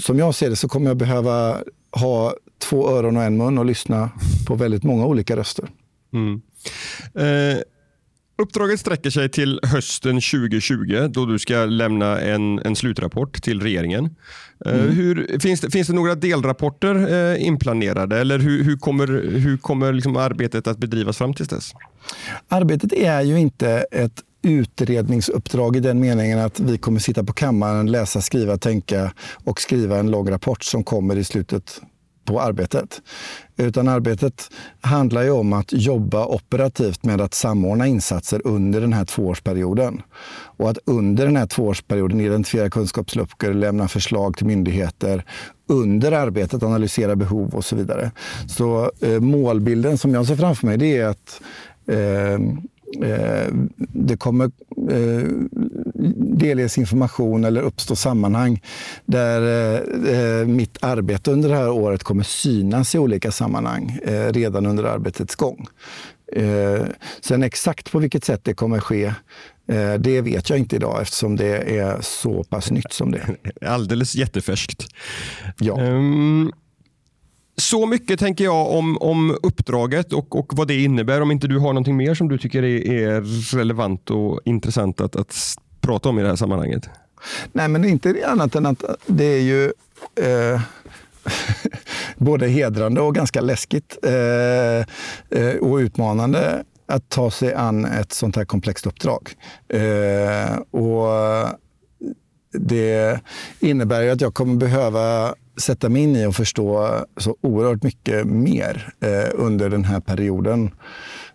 som 0.00 0.18
jag 0.18 0.34
ser 0.34 0.50
det 0.50 0.56
så 0.56 0.68
kommer 0.68 0.90
jag 0.90 0.96
behöva 0.96 1.58
ha 1.92 2.34
två 2.58 2.88
öron 2.88 3.16
och 3.16 3.22
en 3.22 3.36
mun 3.36 3.58
och 3.58 3.64
lyssna 3.64 4.10
på 4.46 4.54
väldigt 4.54 4.82
många 4.82 5.06
olika 5.06 5.36
röster. 5.36 5.68
Mm. 6.12 6.40
Eh, 7.14 7.58
uppdraget 8.42 8.80
sträcker 8.80 9.10
sig 9.10 9.28
till 9.28 9.60
hösten 9.62 10.14
2020 10.14 11.08
då 11.10 11.26
du 11.26 11.38
ska 11.38 11.64
lämna 11.64 12.20
en, 12.20 12.58
en 12.58 12.76
slutrapport 12.76 13.42
till 13.42 13.62
regeringen. 13.62 14.16
Eh, 14.66 14.72
mm. 14.72 14.88
hur, 14.88 15.38
finns, 15.40 15.60
det, 15.60 15.70
finns 15.70 15.88
det 15.88 15.94
några 15.94 16.14
delrapporter 16.14 17.12
eh, 17.12 17.46
inplanerade 17.46 18.20
eller 18.20 18.38
hur, 18.38 18.64
hur 18.64 18.76
kommer, 18.76 19.06
hur 19.38 19.56
kommer 19.56 19.92
liksom 19.92 20.16
arbetet 20.16 20.66
att 20.66 20.78
bedrivas 20.78 21.18
fram 21.18 21.34
till 21.34 21.46
dess? 21.46 21.72
Arbetet 22.48 22.92
är 22.92 23.22
ju 23.22 23.38
inte 23.38 23.70
ett 23.90 24.22
utredningsuppdrag 24.42 25.76
i 25.76 25.80
den 25.80 26.00
meningen 26.00 26.38
att 26.38 26.60
vi 26.60 26.78
kommer 26.78 27.00
sitta 27.00 27.24
på 27.24 27.32
kammaren, 27.32 27.90
läsa, 27.90 28.20
skriva, 28.20 28.56
tänka 28.58 29.12
och 29.44 29.60
skriva 29.60 29.98
en 29.98 30.10
lång 30.10 30.30
rapport 30.30 30.64
som 30.64 30.84
kommer 30.84 31.16
i 31.16 31.24
slutet 31.24 31.80
på 32.28 32.40
arbetet. 32.40 33.02
Utan 33.56 33.88
arbetet 33.88 34.50
handlar 34.80 35.22
ju 35.22 35.30
om 35.30 35.52
att 35.52 35.72
jobba 35.72 36.26
operativt 36.26 37.04
med 37.04 37.20
att 37.20 37.34
samordna 37.34 37.86
insatser 37.86 38.40
under 38.44 38.80
den 38.80 38.92
här 38.92 39.04
tvåårsperioden. 39.04 40.02
Och 40.56 40.70
att 40.70 40.78
under 40.84 41.26
den 41.26 41.36
här 41.36 41.46
tvåårsperioden 41.46 42.20
identifiera 42.20 42.70
kunskapsluckor, 42.70 43.52
lämna 43.52 43.88
förslag 43.88 44.36
till 44.36 44.46
myndigheter, 44.46 45.24
under 45.68 46.12
arbetet 46.12 46.62
analysera 46.62 47.16
behov 47.16 47.54
och 47.54 47.64
så 47.64 47.76
vidare. 47.76 48.10
Så 48.46 48.92
eh, 49.00 49.20
målbilden 49.20 49.98
som 49.98 50.14
jag 50.14 50.26
ser 50.26 50.36
framför 50.36 50.66
mig 50.66 50.76
det 50.76 50.96
är 50.96 51.06
att 51.06 51.40
eh, 51.86 52.38
det 53.76 54.16
kommer 54.16 54.50
eh, 54.90 55.28
delges 56.16 56.78
information 56.78 57.44
eller 57.44 57.60
uppstå 57.60 57.96
sammanhang 57.96 58.62
där 59.04 59.42
eh, 60.40 60.46
mitt 60.46 60.78
arbete 60.80 61.30
under 61.30 61.48
det 61.48 61.54
här 61.54 61.70
året 61.70 62.02
kommer 62.02 62.22
synas 62.22 62.94
i 62.94 62.98
olika 62.98 63.30
sammanhang 63.30 63.98
redan 64.30 64.66
under 64.66 64.84
arbetets 64.84 65.34
gång. 65.34 65.66
Sen 67.20 67.42
exakt 67.42 67.92
på 67.92 67.98
vilket 67.98 68.24
sätt 68.24 68.40
det 68.44 68.54
kommer 68.54 68.80
ske, 68.80 69.14
det 69.98 70.20
vet 70.20 70.50
jag 70.50 70.58
inte 70.58 70.76
idag 70.76 71.02
eftersom 71.02 71.36
det 71.36 71.78
är 71.78 72.00
så 72.00 72.44
pass 72.44 72.70
nytt 72.70 72.92
som 72.92 73.12
det 73.12 73.18
är. 73.18 73.36
Alldeles 73.68 74.14
jättefärskt. 74.14 74.86
Ja. 75.58 75.80
Um... 75.80 76.52
Så 77.60 77.86
mycket 77.86 78.20
tänker 78.20 78.44
jag 78.44 78.70
om, 78.70 78.98
om 78.98 79.38
uppdraget 79.42 80.12
och, 80.12 80.38
och 80.38 80.52
vad 80.56 80.68
det 80.68 80.82
innebär. 80.82 81.20
Om 81.20 81.30
inte 81.30 81.46
du 81.46 81.58
har 81.58 81.68
någonting 81.68 81.96
mer 81.96 82.14
som 82.14 82.28
du 82.28 82.38
tycker 82.38 82.62
är, 82.62 82.90
är 82.90 83.20
relevant 83.56 84.10
och 84.10 84.40
intressant 84.44 85.00
att, 85.00 85.16
att 85.16 85.34
prata 85.80 86.08
om 86.08 86.18
i 86.18 86.22
det 86.22 86.28
här 86.28 86.36
sammanhanget? 86.36 86.90
Nej, 87.52 87.68
men 87.68 87.84
inte 87.84 88.14
annat 88.26 88.54
än 88.54 88.66
att 88.66 88.84
det 89.06 89.24
är 89.24 89.40
ju 89.40 89.64
eh, 90.14 90.60
både 92.16 92.48
hedrande 92.48 93.00
och 93.00 93.14
ganska 93.14 93.40
läskigt 93.40 93.98
eh, 94.02 94.78
eh, 95.40 95.56
och 95.60 95.76
utmanande 95.76 96.64
att 96.86 97.08
ta 97.08 97.30
sig 97.30 97.54
an 97.54 97.84
ett 97.84 98.12
sånt 98.12 98.36
här 98.36 98.44
komplext 98.44 98.86
uppdrag. 98.86 99.30
Eh, 99.68 100.58
och 100.58 101.08
det 102.52 103.20
innebär 103.60 104.02
ju 104.02 104.10
att 104.10 104.20
jag 104.20 104.34
kommer 104.34 104.56
behöva 104.56 105.34
sätta 105.60 105.88
mig 105.88 106.02
in 106.02 106.16
i 106.16 106.26
och 106.26 106.36
förstå 106.36 106.90
så 107.16 107.36
oerhört 107.40 107.82
mycket 107.82 108.26
mer 108.26 108.92
eh, 109.00 109.30
under 109.34 109.70
den 109.70 109.84
här 109.84 110.00
perioden 110.00 110.70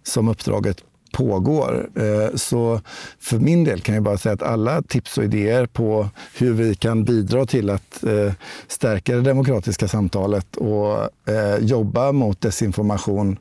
som 0.04 0.28
uppdraget 0.28 0.84
pågår. 1.14 1.90
Eh, 1.96 2.36
så 2.36 2.82
för 3.20 3.40
min 3.40 3.64
del 3.64 3.82
kan 3.82 3.96
jag 3.96 4.04
bara 4.04 4.18
säga 4.18 4.34
att 4.34 4.42
alla 4.42 4.82
tips 4.82 5.18
och 5.18 5.24
idéer 5.24 5.66
på 5.66 6.10
hur 6.38 6.54
vi 6.54 6.76
kan 6.76 7.04
bidra 7.04 7.46
till 7.46 7.70
att 7.70 8.04
eh, 8.04 8.34
stärka 8.68 9.16
det 9.16 9.22
demokratiska 9.22 9.88
samtalet 9.88 10.56
och 10.56 11.10
eh, 11.34 11.58
jobba 11.60 12.12
mot 12.12 12.42
desinformation, 12.42 13.38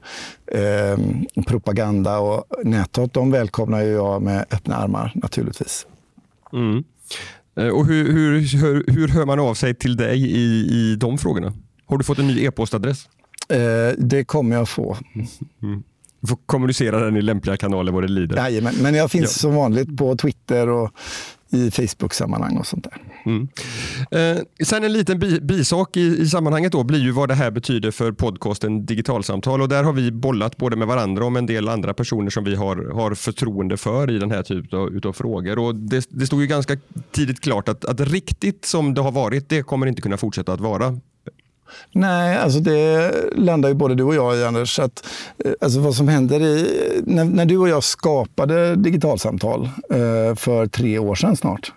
eh, 0.47 0.99
propaganda 1.47 2.19
och 2.19 2.45
näthat, 2.65 3.13
de 3.13 3.31
välkomnar 3.31 3.81
jag 3.83 4.23
med 4.23 4.47
öppna 4.51 4.77
armar 4.77 5.13
naturligtvis. 5.15 5.87
Mm. 6.53 6.85
Eh, 7.57 7.69
och 7.69 7.87
hur, 7.87 8.13
hur, 8.13 8.41
hur, 8.59 8.85
hur 8.87 9.09
hör 9.09 9.27
man 9.27 9.41
av 9.41 9.55
sig 9.55 9.75
till 9.75 9.97
dig 9.97 10.23
i, 10.23 10.45
i 10.75 10.97
de 10.97 11.19
frågorna? 11.19 11.53
Har 11.87 11.99
du 11.99 12.05
fått 12.05 12.19
en 12.19 12.27
ny 12.27 12.45
e-postadress? 12.45 13.09
Eh, 13.49 13.99
det 13.99 14.25
kommer 14.25 14.57
jag 14.57 14.69
få. 14.69 14.97
Mm. 15.63 15.83
Du 16.23 16.29
får 16.29 16.39
kommunicera 16.47 17.01
den 17.05 17.17
i 17.17 17.23
lämpliga 17.23 17.57
kanaler 17.57 17.93
vad 17.93 18.03
det 18.03 18.09
lider. 18.09 18.37
Jajamän, 18.37 18.75
men 18.83 18.95
jag 18.95 19.11
finns 19.11 19.25
ja. 19.25 19.29
som 19.29 19.55
vanligt 19.55 19.97
på 19.97 20.17
Twitter 20.17 20.69
och 20.69 20.91
i 21.53 21.71
Facebook-sammanhang 21.71 22.57
och 22.57 22.67
sånt 22.67 22.85
där. 22.85 23.03
Mm. 23.27 23.49
Eh, 24.11 24.43
sen 24.65 24.85
en 24.85 24.93
liten 24.93 25.19
bi 25.19 25.41
bisak 25.41 25.97
i, 25.97 26.01
i 26.01 26.27
sammanhanget 26.29 26.73
då 26.73 26.85
blir 26.85 26.99
ju 26.99 27.11
vad 27.11 27.29
det 27.29 27.35
här 27.35 27.51
betyder 27.51 27.91
för 27.91 28.13
podcasten 28.13 28.87
Digitalsamtal 28.87 29.63
och 29.63 29.69
där 29.69 29.83
har 29.83 29.93
vi 29.93 30.13
bollat 30.13 30.57
både 30.57 30.77
med 30.77 30.89
varandra 30.89 31.25
och 31.25 31.33
med 31.33 31.41
en 31.41 31.47
del 31.47 31.69
andra 31.69 31.95
personer 31.95 32.31
som 32.31 32.45
vi 32.45 32.55
har, 32.55 32.93
har 32.95 33.15
förtroende 33.15 33.77
för 33.77 34.11
i 34.11 34.19
den 34.19 34.31
här 34.31 34.43
typen 34.43 34.79
av 34.79 34.89
utav 34.89 35.13
frågor. 35.13 35.59
Och 35.59 35.75
det, 35.75 36.07
det 36.11 36.27
stod 36.27 36.41
ju 36.41 36.47
ganska 36.47 36.77
tidigt 37.11 37.41
klart 37.41 37.69
att, 37.69 37.85
att 37.85 38.01
riktigt 38.01 38.65
som 38.65 38.95
det 38.95 39.01
har 39.01 39.13
varit, 39.13 39.49
det 39.49 39.63
kommer 39.63 39.87
inte 39.87 40.03
kunna 40.03 40.17
fortsätta 40.17 40.53
att 40.53 40.61
vara. 40.61 40.99
Nej, 41.93 42.37
alltså 42.37 42.61
det 42.61 43.13
landar 43.37 43.69
ju 43.69 43.75
både 43.75 43.95
du 43.95 44.03
och 44.03 44.15
jag 44.15 44.37
i, 44.37 44.45
Anders. 44.45 44.79
Att, 44.79 45.07
eh, 45.45 45.53
alltså 45.61 45.81
vad 45.81 45.95
som 45.95 46.09
händer 46.09 46.41
i, 46.41 47.03
när, 47.07 47.25
när 47.25 47.45
du 47.45 47.59
och 47.59 47.69
jag 47.69 47.85
skapade 47.85 48.77
digitalsamtal 48.77 49.71
eh, 49.91 50.35
för 50.35 50.67
tre 50.67 50.99
år 50.99 51.15
sedan 51.15 51.37
snart, 51.37 51.73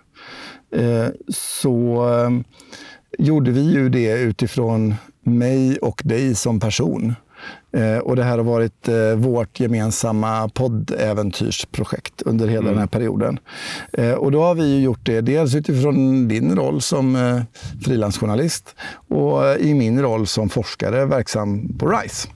eh, 0.76 1.06
så 1.28 2.08
eh, 2.14 2.30
gjorde 3.18 3.50
vi 3.50 3.72
ju 3.72 3.88
det 3.88 4.12
utifrån 4.12 4.94
mig 5.22 5.78
och 5.78 6.02
dig 6.04 6.34
som 6.34 6.60
person. 6.60 7.14
Eh, 7.76 7.98
och 7.98 8.16
det 8.16 8.24
här 8.24 8.36
har 8.36 8.44
varit 8.44 8.88
eh, 8.88 9.14
vårt 9.16 9.60
gemensamma 9.60 10.48
poddäventyrsprojekt 10.48 12.22
under 12.22 12.48
hela 12.48 12.60
mm. 12.60 12.72
den 12.72 12.78
här 12.78 12.86
perioden. 12.86 13.38
Eh, 13.92 14.12
och 14.12 14.32
då 14.32 14.42
har 14.42 14.54
vi 14.54 14.80
gjort 14.80 15.00
det 15.02 15.20
dels 15.20 15.54
utifrån 15.54 16.28
din 16.28 16.56
roll 16.56 16.80
som 16.80 17.42
frilansjournalist 17.84 18.74
och 19.08 19.60
i 19.60 19.74
min 19.74 20.02
roll 20.02 20.26
som 20.26 20.48
forskare 20.48 21.04
verksam 21.04 21.78
på 21.78 21.88
RISE. 21.88 22.28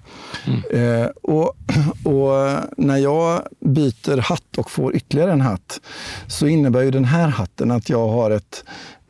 Mm. 0.72 1.10
och, 1.22 1.56
och, 2.04 2.60
när 2.76 2.96
jag 2.96 3.42
byter 3.60 4.16
hatt 4.20 4.58
och 4.58 4.70
får 4.70 4.96
ytterligare 4.96 5.32
en 5.32 5.40
hatt 5.40 5.80
så 6.26 6.46
innebär 6.46 6.82
ju 6.82 6.90
den 6.90 7.04
här 7.04 7.28
hatten 7.28 7.70
att 7.70 7.88
jag 7.88 8.08
har 8.08 8.30
ett 8.30 8.64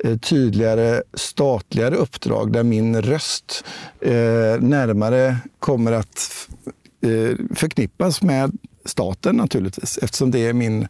Eh, 0.04 0.19
tydligare 0.19 1.02
statligare 1.14 1.97
uppdrag 1.97 2.52
där 2.52 2.62
min 2.62 3.02
röst 3.02 3.64
eh, 4.00 4.12
närmare 4.61 5.37
kommer 5.59 5.92
att 5.92 6.49
eh, 7.02 7.37
förknippas 7.54 8.23
med 8.23 8.52
staten 8.85 9.37
naturligtvis 9.37 9.99
eftersom 10.02 10.30
det 10.30 10.47
är 10.47 10.52
min... 10.52 10.88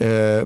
Eh, 0.00 0.44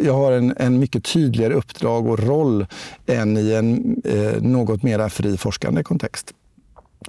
jag 0.00 0.14
har 0.14 0.32
en, 0.32 0.54
en, 0.56 0.78
mycket 0.78 1.04
tydligare 1.04 1.54
uppdrag 1.54 2.06
och 2.06 2.18
roll 2.18 2.66
än 3.06 3.36
i 3.36 3.52
en 3.52 3.96
eh, 4.04 4.42
något 4.42 4.82
mer 4.82 5.08
fri 5.08 5.36
forskande 5.36 5.82
kontext. 5.82 6.34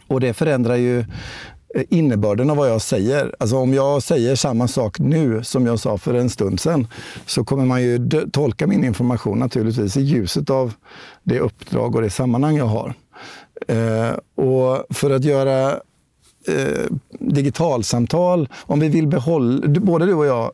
Och 0.08 0.20
det 0.20 0.34
förändrar 0.34 0.76
ju 0.76 1.06
Eh, 1.76 1.84
innebörden 1.90 2.50
av 2.50 2.58
vad 2.58 2.70
jag 2.70 2.82
säger. 2.82 3.36
Alltså 3.40 3.58
om 3.58 3.74
jag 3.74 4.04
säger 4.04 4.36
samma 4.36 4.68
sak 4.68 5.00
nu 5.00 5.44
som 5.44 5.66
jag 5.66 5.80
sa 5.80 5.98
för 5.98 6.14
en 6.14 6.30
stund 6.30 6.60
sedan 6.60 6.88
så 7.26 7.44
kommer 7.44 7.66
man 7.66 7.82
ju 7.82 8.10
tolka 8.32 8.68
min 8.68 8.84
information 8.86 9.40
naturligtvis 9.40 9.98
i 9.98 10.02
ljuset 10.02 10.50
av 10.50 10.74
det 11.24 11.40
uppdrag 11.40 11.96
och 11.96 12.02
det 12.02 12.10
sammanhang 12.10 12.58
jag 12.58 12.66
har. 12.66 12.94
Eh, 13.68 14.12
Och 14.36 14.86
för 14.96 15.12
att 15.12 15.24
göra 15.24 15.72
eh, 16.48 16.86
digitalsamtal, 17.20 18.50
om 18.62 18.80
vi 18.80 18.90
vill 18.90 19.08
behålla, 19.08 19.68
både 19.68 20.06
du 20.06 20.14
och 20.14 20.26
jag 20.26 20.52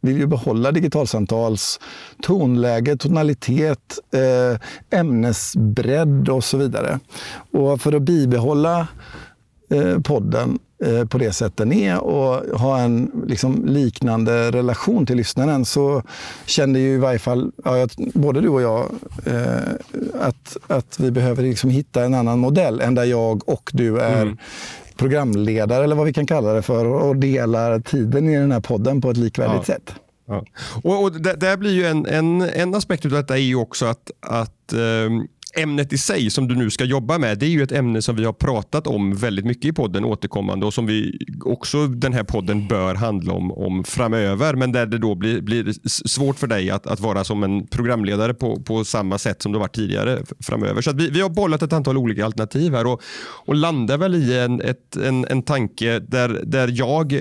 vill 0.00 0.18
ju 0.18 0.26
behålla 0.26 0.72
digitalsamtals 0.72 1.80
tonläge, 2.22 2.96
tonalitet, 2.96 3.98
eh, 4.14 4.98
ämnesbredd 5.00 6.28
och 6.28 6.44
så 6.44 6.56
vidare. 6.56 7.00
Och 7.52 7.80
för 7.80 7.92
att 7.92 8.02
bibehålla 8.02 8.88
podden 10.02 10.58
eh, 10.84 11.04
på 11.04 11.18
det 11.18 11.32
sätt 11.32 11.56
den 11.56 11.72
är 11.72 11.98
och 11.98 12.58
ha 12.60 12.78
en 12.78 13.10
liksom, 13.26 13.66
liknande 13.66 14.50
relation 14.50 15.06
till 15.06 15.16
lyssnaren 15.16 15.64
så 15.64 16.02
kände 16.46 16.78
ju 16.78 16.94
i 16.94 16.98
varje 16.98 17.18
fall 17.18 17.52
ja, 17.64 17.88
både 18.14 18.40
du 18.40 18.48
och 18.48 18.62
jag 18.62 18.86
eh, 19.26 19.72
att, 20.20 20.56
att 20.66 21.00
vi 21.00 21.10
behöver 21.10 21.42
liksom 21.42 21.70
hitta 21.70 22.04
en 22.04 22.14
annan 22.14 22.38
modell 22.38 22.80
än 22.80 22.94
där 22.94 23.04
jag 23.04 23.48
och 23.48 23.70
du 23.74 24.00
är 24.00 24.22
mm 24.22 24.38
programledare 24.96 25.84
eller 25.84 25.96
vad 25.96 26.06
vi 26.06 26.12
kan 26.12 26.26
kalla 26.26 26.52
det 26.52 26.62
för 26.62 26.86
och 26.86 27.16
delar 27.16 27.80
tiden 27.80 28.28
i 28.28 28.36
den 28.36 28.52
här 28.52 28.60
podden 28.60 29.00
på 29.00 29.10
ett 29.10 29.16
likvärdigt 29.16 29.68
ja. 29.68 29.74
sätt. 29.74 29.94
Ja. 30.26 30.44
Och, 30.82 31.02
och 31.02 31.12
det, 31.12 31.34
det, 31.34 31.56
blir 31.56 31.72
ju 31.72 31.86
en, 31.86 32.06
en, 32.06 32.42
en 32.42 32.74
aspekt 32.74 33.04
av 33.04 33.10
detta 33.10 33.34
är 33.34 33.40
ju 33.40 33.56
också 33.56 33.86
att, 33.86 34.10
att 34.20 34.72
um 34.72 35.28
ämnet 35.56 35.92
i 35.92 35.98
sig 35.98 36.30
som 36.30 36.48
du 36.48 36.54
nu 36.54 36.70
ska 36.70 36.84
jobba 36.84 37.18
med, 37.18 37.38
det 37.38 37.46
är 37.46 37.50
ju 37.50 37.62
ett 37.62 37.72
ämne 37.72 38.02
som 38.02 38.16
vi 38.16 38.24
har 38.24 38.32
pratat 38.32 38.86
om 38.86 39.14
väldigt 39.14 39.44
mycket 39.44 39.64
i 39.64 39.72
podden 39.72 40.04
återkommande 40.04 40.66
och 40.66 40.74
som 40.74 40.86
vi 40.86 41.18
också 41.44 41.86
den 41.86 42.12
här 42.12 42.24
podden 42.24 42.68
bör 42.68 42.94
handla 42.94 43.32
om, 43.32 43.52
om 43.52 43.84
framöver. 43.84 44.54
Men 44.54 44.72
där 44.72 44.86
det 44.86 44.98
då 44.98 45.14
blir, 45.14 45.40
blir 45.40 45.72
svårt 46.08 46.38
för 46.38 46.46
dig 46.46 46.70
att, 46.70 46.86
att 46.86 47.00
vara 47.00 47.24
som 47.24 47.42
en 47.42 47.66
programledare 47.66 48.34
på, 48.34 48.62
på 48.62 48.84
samma 48.84 49.18
sätt 49.18 49.42
som 49.42 49.52
du 49.52 49.58
varit 49.58 49.74
tidigare 49.74 50.22
framöver. 50.40 50.82
Så 50.82 50.92
vi, 50.92 51.10
vi 51.10 51.20
har 51.20 51.30
bollat 51.30 51.62
ett 51.62 51.72
antal 51.72 51.98
olika 51.98 52.24
alternativ 52.24 52.74
här 52.74 52.86
och, 52.86 53.02
och 53.46 53.54
landar 53.54 53.98
väl 53.98 54.14
i 54.14 54.38
en, 54.38 54.60
ett, 54.60 54.96
en, 54.96 55.26
en 55.28 55.42
tanke 55.42 55.98
där, 55.98 56.40
där 56.44 56.70
jag 56.72 57.12
eh, 57.12 57.20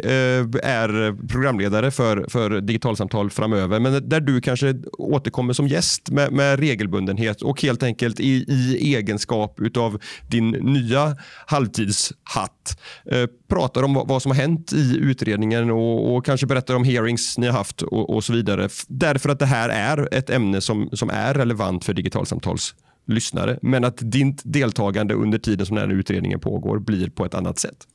är 0.64 1.28
programledare 1.28 1.92
för, 1.92 2.26
för 2.30 2.62
digitalsamtal 2.62 3.30
framöver, 3.30 3.80
men 3.80 4.10
där 4.10 4.20
du 4.20 4.42
kanske 4.42 4.76
återkommer 4.98 5.54
som 5.54 5.68
gäst 5.68 6.12
med, 6.12 6.32
med 6.32 6.60
regelbundenhet 6.60 7.42
och 7.42 7.62
helt 7.62 7.84
enkelt 7.84 8.21
i, 8.22 8.46
i 8.48 8.96
egenskap 8.96 9.60
av 9.78 10.00
din 10.28 10.50
nya 10.50 11.16
halvtidshatt. 11.46 12.80
Eh, 13.06 13.26
pratar 13.48 13.84
om 13.84 13.94
vad 13.94 14.22
som 14.22 14.32
har 14.32 14.38
hänt 14.38 14.74
i 14.74 14.98
utredningen 14.98 15.72
och, 15.72 16.16
och 16.16 16.26
kanske 16.26 16.48
berättar 16.48 16.76
om 16.76 16.84
hearings 16.84 17.38
ni 17.38 17.48
har 17.48 17.54
haft 17.54 17.82
och, 17.82 18.10
och, 18.10 18.24
så 18.24 18.34
vidare. 18.34 18.70
Därför 18.88 19.30
att 19.30 19.40
det 19.40 19.46
här 19.46 19.70
är 19.70 20.14
ett 20.14 20.30
ämne 20.30 20.62
som, 20.62 20.90
som 20.94 21.10
är 21.10 21.34
relevant 21.34 21.86
för 21.86 21.94
digitalsamtals 21.94 22.76
lyssnare. 23.08 23.60
Men 23.62 23.84
att 23.84 23.98
ditt 24.00 24.42
deltagande 24.44 25.14
under 25.14 25.38
tiden 25.38 25.66
som 25.66 25.76
den 25.76 25.90
här 25.90 25.96
utredningen 25.96 26.40
pågår 26.40 26.80
blir 26.80 27.10
på 27.10 27.26
ett 27.26 27.34
annat 27.34 27.60
sätt. 27.60 27.88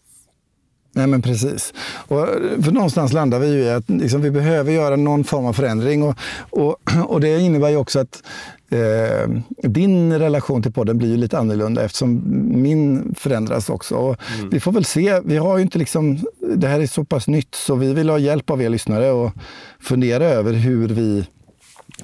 Nej 0.97 1.07
men 1.07 1.23
precis. 1.23 1.75
Och 2.09 2.29
för 2.65 2.73
någonstans 2.73 3.13
landar 3.13 3.39
vi 3.39 3.47
i 3.47 3.71
att 3.71 3.91
liksom, 3.91 4.23
vi 4.23 4.31
behöver 4.31 4.73
göra 4.73 4.97
någon 4.97 5.25
form 5.25 5.47
av 5.47 5.53
förändring. 5.53 6.03
Och, 6.03 6.19
och, 6.51 6.77
och 7.07 7.21
det 7.21 7.41
innebär 7.41 7.69
ju 7.69 7.77
också 7.77 7.99
att 7.99 8.23
eh, 8.71 9.31
din 9.63 10.19
relation 10.19 10.63
till 10.63 10.73
podden 10.73 10.99
blir 10.99 11.09
ju 11.09 11.17
lite 11.17 11.39
annorlunda 11.39 11.85
eftersom 11.85 12.23
min 12.63 13.15
förändras 13.19 13.71
också. 13.71 14.17
Mm. 14.39 14.51
Vi 14.51 14.61
får 14.61 14.73
väl 14.73 14.85
se. 14.85 15.21
Vi 15.25 15.37
har 15.37 15.57
ju 15.57 15.63
inte 15.63 15.79
liksom, 15.79 16.19
det 16.57 16.69
här 16.69 16.81
är 16.81 16.87
så 16.87 17.05
pass 17.05 17.29
nytt 17.29 17.55
så 17.55 17.75
vi 17.75 17.95
vill 17.95 18.09
ha 18.09 18.19
hjälp 18.19 18.51
av 18.51 18.63
er 18.63 18.69
lyssnare 18.69 19.11
och 19.11 19.33
fundera 19.81 20.25
över 20.25 20.53
hur 20.53 20.89
vi 20.89 21.25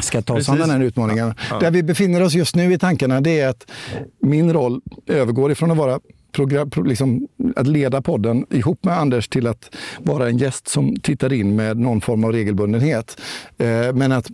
ska 0.01 0.23
ta 0.23 0.35
oss 0.35 0.49
an 0.49 0.59
den 0.59 0.71
här 0.71 0.81
utmaningen. 0.81 1.27
Ja, 1.27 1.45
ja. 1.51 1.59
Där 1.59 1.71
vi 1.71 1.83
befinner 1.83 2.23
oss 2.23 2.35
just 2.35 2.57
nu 2.57 2.73
i 2.73 2.79
tankarna 2.79 3.21
det 3.21 3.41
är 3.41 3.49
att 3.49 3.71
min 4.21 4.53
roll 4.53 4.81
övergår 5.07 5.53
ifrån 5.53 5.71
att 5.71 5.77
vara 5.77 6.01
program, 6.33 6.71
liksom, 6.85 7.29
att 7.57 7.67
leda 7.67 8.03
podden 8.03 8.47
ihop 8.51 8.85
med 8.85 8.99
Anders 8.99 9.29
till 9.29 9.47
att 9.47 9.77
vara 9.99 10.29
en 10.29 10.39
gäst 10.39 10.69
som 10.69 10.97
tittar 10.97 11.33
in 11.33 11.57
med 11.57 11.77
någon 11.77 12.01
form 12.01 12.25
av 12.25 12.33
regelbundenhet. 12.33 13.21
Eh, 13.59 13.93
men 13.95 14.13
att 14.13 14.31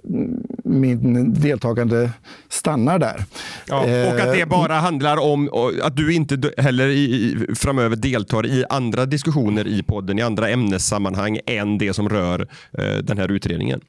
min 0.65 1.35
deltagande 1.35 2.11
stannar 2.49 2.99
där. 2.99 3.25
Ja, 3.69 3.81
och 3.81 4.21
att 4.21 4.33
det 4.33 4.41
eh, 4.41 4.49
bara 4.49 4.75
handlar 4.75 5.17
om 5.17 5.71
att 5.83 5.97
du 5.97 6.15
inte 6.15 6.53
heller 6.59 6.89
i, 6.89 7.37
framöver 7.55 7.97
deltar 7.97 8.47
i 8.47 8.65
andra 8.69 9.07
diskussioner 9.07 9.67
i 9.67 9.83
podden, 9.83 10.19
i 10.19 10.23
andra 10.23 10.49
ämnessammanhang 10.49 11.39
än 11.47 11.79
det 11.79 11.95
som 11.95 12.09
rör 12.09 12.49
eh, 12.79 12.85
den 13.03 13.19
här 13.19 13.33
utredningen. 13.33 13.81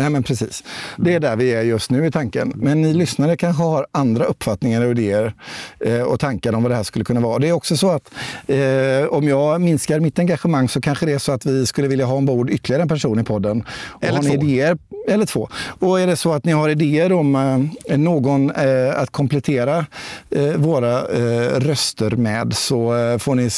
Ja, 0.00 0.08
men 0.08 0.22
precis. 0.22 0.64
Det 0.96 1.14
är 1.14 1.20
där 1.20 1.36
vi 1.36 1.54
är 1.54 1.62
just 1.62 1.90
nu 1.90 2.06
i 2.06 2.10
tanken. 2.10 2.52
Men 2.56 2.82
ni 2.82 2.94
lyssnare 2.94 3.36
kanske 3.36 3.62
har 3.62 3.86
andra 3.92 4.24
uppfattningar 4.24 4.84
och 4.84 4.90
idéer 4.90 5.34
eh, 5.80 6.00
och 6.00 6.20
tankar 6.20 6.52
om 6.52 6.62
vad 6.62 6.72
det 6.72 6.76
här 6.76 6.82
skulle 6.82 7.04
kunna 7.04 7.20
vara. 7.20 7.38
Det 7.38 7.48
är 7.48 7.52
också 7.52 7.76
så 7.76 7.90
att 7.90 8.10
eh, 8.46 9.06
om 9.10 9.28
jag 9.28 9.60
minskar 9.60 10.00
mitt 10.00 10.18
engagemang 10.18 10.68
så 10.68 10.80
kanske 10.80 11.06
det 11.06 11.12
är 11.12 11.18
så 11.18 11.32
att 11.32 11.46
vi 11.46 11.66
skulle 11.66 11.88
vilja 11.88 12.06
ha 12.06 12.14
ombord 12.14 12.50
ytterligare 12.50 12.82
en 12.82 12.88
person 12.88 13.18
i 13.20 13.24
podden. 13.24 13.64
Eller 14.00 14.22
två. 14.22 14.34
Idéer, 14.34 14.78
eller 15.08 15.26
två. 15.26 15.48
Och 15.78 16.00
är 16.00 16.06
det 16.06 16.16
så 16.16 16.32
att 16.32 16.44
ni 16.44 16.52
har 16.52 16.68
idéer 16.68 17.12
om 17.12 17.34
eh, 17.88 17.98
någon 17.98 18.50
eh, 18.50 19.00
att 19.00 19.10
komplettera 19.10 19.86
eh, 20.30 20.52
våra 20.56 21.08
eh, 21.08 21.60
röster 21.60 22.10
med 22.10 22.54
så 22.56 22.92
får 23.18 23.34
ni 23.34 23.50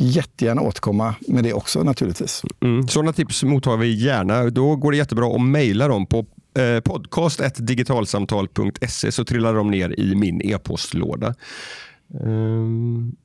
jättegärna 0.00 0.62
återkomma 0.62 1.14
med 1.28 1.44
det 1.44 1.52
också 1.52 1.82
naturligtvis. 1.82 2.42
Mm. 2.60 2.88
Sådana 2.88 3.12
tips 3.12 3.42
mottar 3.42 3.76
vi 3.76 4.04
gärna. 4.04 4.50
Då 4.50 4.76
går 4.76 4.90
det 4.90 4.96
jättebra 4.96 5.34
att 5.34 5.42
mejla 5.42 5.88
dem 5.88 6.06
på 6.06 6.26
eh, 6.58 6.80
podcast.digitalsamtal.se 6.80 9.12
så 9.12 9.24
trillar 9.24 9.54
de 9.54 9.70
ner 9.70 10.00
i 10.00 10.14
min 10.14 10.42
e-postlåda. 10.42 11.34
Um, 12.24 13.16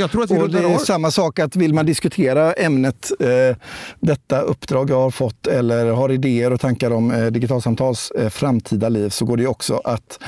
jag 0.00 0.10
tror 0.10 0.24
att 0.24 0.30
och 0.30 0.50
det 0.50 0.58
är 0.58 0.78
samma 0.78 1.10
sak 1.10 1.38
att 1.38 1.56
vill 1.56 1.74
man 1.74 1.86
diskutera 1.86 2.52
ämnet, 2.52 3.10
eh, 3.20 3.56
detta 4.00 4.40
uppdrag 4.40 4.90
jag 4.90 5.00
har 5.00 5.10
fått 5.10 5.46
eller 5.46 5.86
har 5.86 6.12
idéer 6.12 6.52
och 6.52 6.60
tankar 6.60 6.90
om 6.90 7.10
eh, 7.10 7.26
digitalsamtals 7.26 8.10
eh, 8.10 8.28
framtida 8.28 8.88
liv 8.88 9.08
så 9.08 9.24
går 9.24 9.36
det 9.36 9.46
också 9.46 9.80
att 9.84 10.18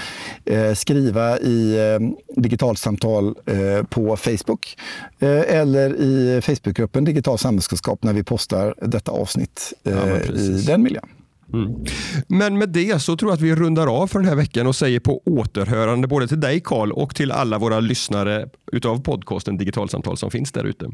eh, 0.44 0.74
skriva 0.74 1.38
i 1.38 1.78
eh, 1.78 2.40
digitalsamtal 2.42 3.34
eh, 3.46 3.84
på 3.84 4.16
Facebook 4.16 4.76
eller 5.20 5.94
i 5.94 6.40
Facebookgruppen 6.42 7.04
Digital 7.04 7.38
samhällskunskap 7.38 8.02
när 8.02 8.12
vi 8.12 8.22
postar 8.24 8.74
detta 8.82 9.12
avsnitt 9.12 9.72
ja, 9.82 10.20
i 10.20 10.64
den 10.66 10.82
miljön. 10.82 11.08
Mm. 11.52 11.84
Men 12.28 12.58
med 12.58 12.68
det 12.68 13.02
så 13.02 13.16
tror 13.16 13.30
jag 13.30 13.36
att 13.36 13.40
vi 13.40 13.54
rundar 13.54 13.86
av 13.86 14.06
för 14.06 14.18
den 14.18 14.28
här 14.28 14.36
veckan 14.36 14.66
och 14.66 14.76
säger 14.76 15.00
på 15.00 15.22
återhörande 15.26 16.08
både 16.08 16.28
till 16.28 16.40
dig 16.40 16.60
Karl 16.60 16.92
och 16.92 17.14
till 17.14 17.32
alla 17.32 17.58
våra 17.58 17.80
lyssnare 17.80 18.48
utav 18.72 19.02
podcasten 19.02 19.56
Digitalsamtal 19.56 20.16
som 20.16 20.30
finns 20.30 20.52
där 20.52 20.64
ute. 20.64 20.90